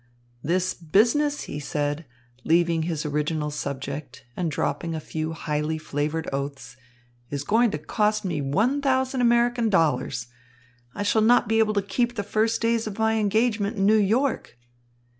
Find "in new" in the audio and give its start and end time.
13.77-13.93